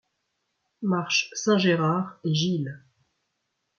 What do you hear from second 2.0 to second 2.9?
et Gilles.